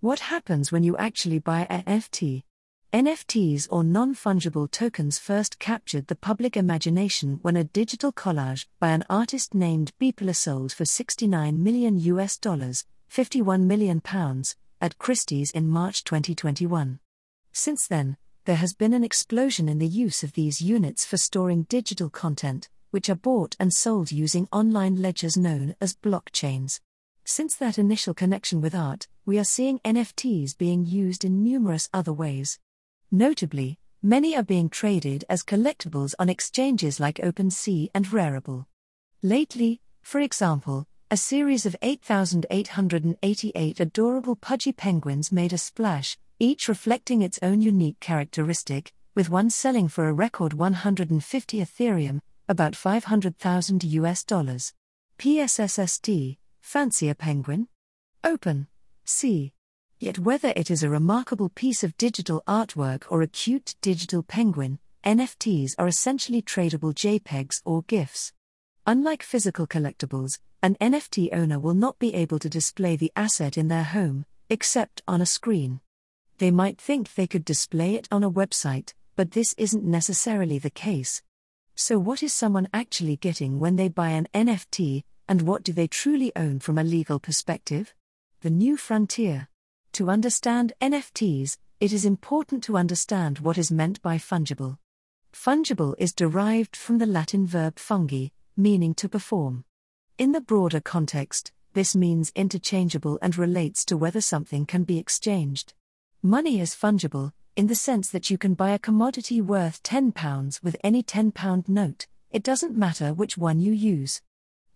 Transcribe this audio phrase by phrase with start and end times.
[0.00, 2.44] What happens when you actually buy an NFT?
[2.90, 8.92] NFTs or non fungible tokens first captured the public imagination when a digital collage by
[8.92, 15.50] an artist named Beeple sold for 69 million US dollars, 51 million pounds, at Christie's
[15.50, 16.98] in March 2021.
[17.52, 21.64] Since then, there has been an explosion in the use of these units for storing
[21.64, 26.80] digital content, which are bought and sold using online ledgers known as blockchains.
[27.32, 32.12] Since that initial connection with art, we are seeing NFTs being used in numerous other
[32.12, 32.58] ways.
[33.12, 38.66] Notably, many are being traded as collectibles on exchanges like OpenSea and Rarible.
[39.22, 47.22] Lately, for example, a series of 8,888 adorable pudgy penguins made a splash, each reflecting
[47.22, 54.24] its own unique characteristic, with one selling for a record 150 Ethereum, about 500,000 US
[54.24, 54.72] dollars.
[55.16, 57.68] PSSST, fancy a penguin?
[58.22, 58.68] Open.
[59.04, 59.52] See.
[59.98, 64.78] Yet, whether it is a remarkable piece of digital artwork or a cute digital penguin,
[65.04, 68.32] NFTs are essentially tradable JPEGs or GIFs.
[68.86, 73.68] Unlike physical collectibles, an NFT owner will not be able to display the asset in
[73.68, 75.80] their home, except on a screen.
[76.38, 80.70] They might think they could display it on a website, but this isn't necessarily the
[80.70, 81.22] case.
[81.74, 85.86] So, what is someone actually getting when they buy an NFT, and what do they
[85.86, 87.94] truly own from a legal perspective?
[88.40, 89.48] The new frontier.
[89.92, 94.78] To understand NFTs, it is important to understand what is meant by fungible.
[95.32, 99.64] Fungible is derived from the Latin verb fungi, meaning to perform.
[100.18, 105.74] In the broader context, this means interchangeable and relates to whether something can be exchanged.
[106.24, 110.76] Money is fungible, in the sense that you can buy a commodity worth £10 with
[110.82, 114.22] any £10 note, it doesn't matter which one you use.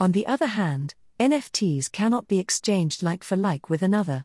[0.00, 4.24] On the other hand, NFTs cannot be exchanged like for like with another.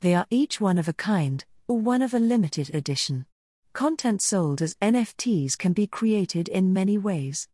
[0.00, 3.26] They are each one of a kind, or one of a limited edition.
[3.72, 7.48] Content sold as NFTs can be created in many ways.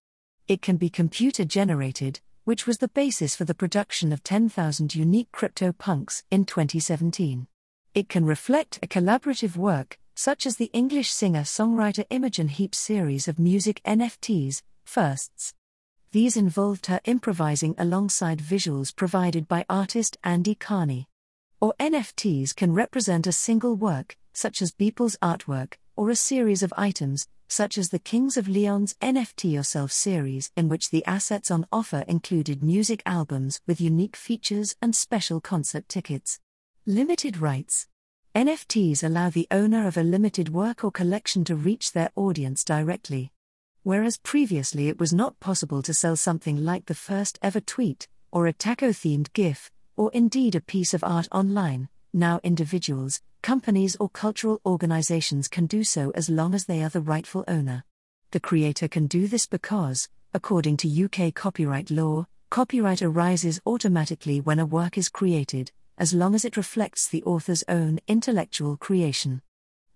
[0.46, 5.32] It can be computer generated, which was the basis for the production of 10,000 unique
[5.32, 7.48] CryptoPunks in 2017.
[7.92, 13.26] It can reflect a collaborative work, such as the English singer songwriter Imogen Heap's series
[13.26, 15.56] of music NFTs, Firsts.
[16.16, 21.04] These involved her improvising alongside visuals provided by artist Andy Carne
[21.60, 26.72] or NFTs can represent a single work, such as Beeple's artwork, or a series of
[26.75, 31.66] items, such as the Kings of Leon's NFT Yourself series, in which the assets on
[31.71, 36.41] offer included music albums with unique features and special concert tickets.
[36.87, 37.88] Limited rights.
[38.34, 43.32] NFTs allow the owner of a limited work or collection to reach their audience directly.
[43.86, 48.48] Whereas previously it was not possible to sell something like the first ever tweet, or
[48.48, 54.08] a taco themed GIF, or indeed a piece of art online, now individuals, companies, or
[54.08, 57.84] cultural organizations can do so as long as they are the rightful owner.
[58.32, 64.58] The creator can do this because, according to UK copyright law, copyright arises automatically when
[64.58, 69.42] a work is created, as long as it reflects the author's own intellectual creation.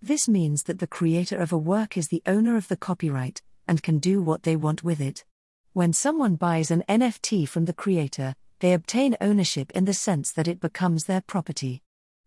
[0.01, 3.85] This means that the creator of a work is the owner of the copyright, and
[3.85, 5.25] can do what they want with it.
[5.73, 10.49] When someone buys an NFT from the creator, they obtain ownership in the sense that
[10.49, 11.81] it becomes their property.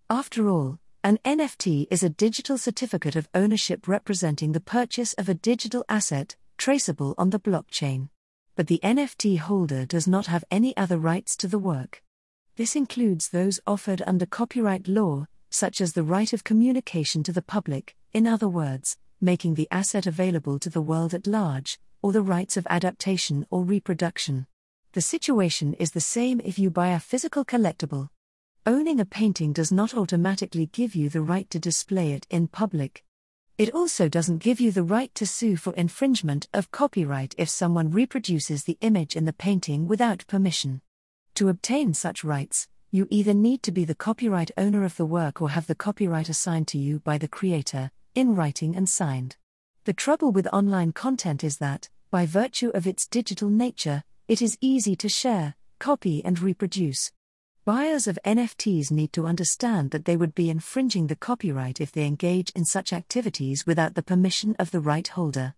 [0.09, 5.33] After all, an NFT is a digital certificate of ownership representing the purchase of a
[5.33, 8.07] digital asset, traceable on the blockchain.
[8.55, 12.01] But the NFT holder does not have any other rights to the work.
[12.55, 17.41] This includes those offered under copyright law, such as the right of communication to the
[17.41, 22.21] public, in other words, making the asset available to the world at large, or the
[22.21, 24.45] rights of adaptation or reproduction.
[24.91, 28.09] The situation is the same if you buy a physical collectible.
[28.65, 33.03] Owning a painting does not automatically give you the right to display it in public.
[33.57, 37.91] It also doesn't give you the right to sue for infringement of copyright if someone
[37.91, 40.81] reproduces the image in the painting without permission.
[41.35, 45.41] To obtain such rights, you either need to be the copyright owner of the work
[45.41, 49.37] or have the copyright assigned to you by the creator, in writing and signed.
[49.85, 54.57] The trouble with online content is that, by virtue of its digital nature, it is
[54.61, 57.11] easy to share, copy, and reproduce.
[57.65, 62.05] Buyers of NFTs need to understand that they would be infringing the copyright if they
[62.05, 65.55] engage in such activities without the permission of the right holder.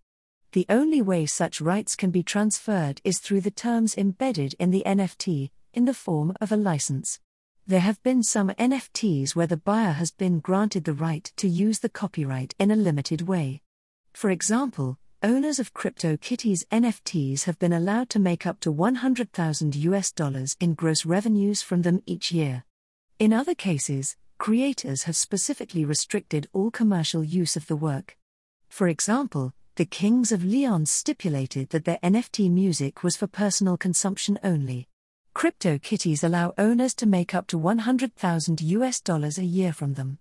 [0.52, 4.84] The only way such rights can be transferred is through the terms embedded in the
[4.86, 7.20] NFT, in the form of a license.
[7.68, 11.80] There have been some NFTs where the buyer has been granted the right to use
[11.80, 13.60] the copyright in a limited way.
[14.12, 20.12] For example, owners of CryptoKitties NFTs have been allowed to make up to 100,000 US
[20.12, 22.62] dollars in gross revenues from them each year.
[23.18, 28.16] In other cases, creators have specifically restricted all commercial use of the work.
[28.68, 34.38] For example, the Kings of Leon stipulated that their NFT music was for personal consumption
[34.44, 34.86] only.
[35.36, 40.16] CryptoKitties allow owners to make up to 100,000 US dollars a year from them.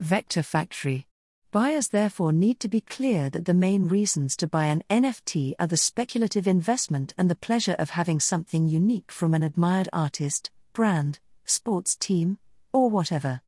[0.00, 1.06] Vector Factory.
[1.50, 5.66] Buyers therefore need to be clear that the main reasons to buy an NFT are
[5.66, 11.20] the speculative investment and the pleasure of having something unique from an admired artist, brand,
[11.46, 12.36] sports team,
[12.70, 13.40] or whatever.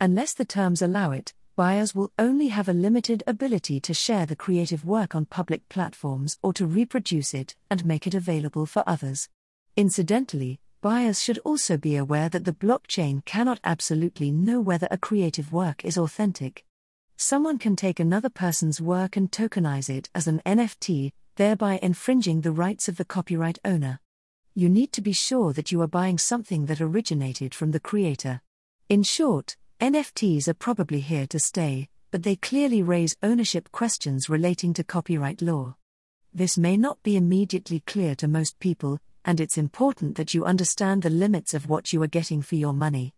[0.00, 4.34] Unless the terms allow it, buyers will only have a limited ability to share the
[4.34, 9.28] creative work on public platforms or to reproduce it and make it available for others.
[9.76, 15.52] Incidentally, buyers should also be aware that the blockchain cannot absolutely know whether a creative
[15.52, 16.64] work is authentic.
[17.16, 22.52] Someone can take another person's work and tokenize it as an NFT, thereby infringing the
[22.52, 23.98] rights of the copyright owner.
[24.54, 28.42] You need to be sure that you are buying something that originated from the creator.
[28.88, 34.72] In short, NFTs are probably here to stay, but they clearly raise ownership questions relating
[34.74, 35.74] to copyright law.
[36.32, 41.02] This may not be immediately clear to most people, and it's important that you understand
[41.02, 43.14] the limits of what you are getting for your money.